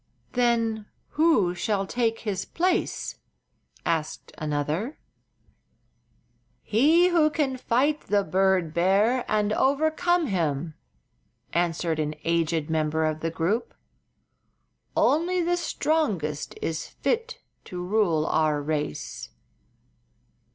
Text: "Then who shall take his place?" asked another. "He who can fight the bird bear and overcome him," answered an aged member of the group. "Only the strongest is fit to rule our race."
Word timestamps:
"Then 0.31 0.87
who 1.09 1.53
shall 1.53 1.85
take 1.85 2.21
his 2.21 2.43
place?" 2.43 3.19
asked 3.85 4.31
another. 4.39 4.97
"He 6.63 7.09
who 7.09 7.29
can 7.29 7.55
fight 7.55 8.07
the 8.07 8.23
bird 8.23 8.73
bear 8.73 9.23
and 9.31 9.53
overcome 9.53 10.25
him," 10.25 10.73
answered 11.53 11.99
an 11.99 12.15
aged 12.23 12.67
member 12.67 13.05
of 13.05 13.19
the 13.19 13.29
group. 13.29 13.75
"Only 14.97 15.39
the 15.43 15.55
strongest 15.55 16.57
is 16.63 16.87
fit 16.87 17.37
to 17.65 17.85
rule 17.85 18.25
our 18.25 18.59
race." 18.59 19.29